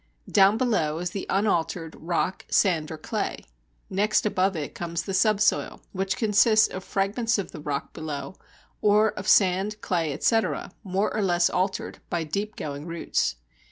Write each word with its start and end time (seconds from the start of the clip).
Down 0.31 0.57
below 0.57 0.97
is 0.97 1.11
the 1.11 1.27
unaltered 1.29 1.95
rock, 1.95 2.45
sand, 2.49 2.89
or 2.89 2.97
clay. 2.97 3.45
Next 3.87 4.25
above 4.25 4.55
it 4.55 4.73
comes 4.73 5.03
the 5.03 5.13
subsoil, 5.13 5.79
which 5.91 6.17
consists 6.17 6.67
of 6.67 6.83
fragments 6.83 7.37
of 7.37 7.51
the 7.51 7.59
rock 7.61 7.93
below, 7.93 8.33
or 8.81 9.11
of 9.11 9.27
sand, 9.27 9.79
clay, 9.81 10.11
etc., 10.11 10.71
more 10.83 11.15
or 11.15 11.21
less 11.21 11.51
altered 11.51 11.99
by 12.09 12.23
deep 12.23 12.55
going 12.55 12.87
roots. 12.87 13.35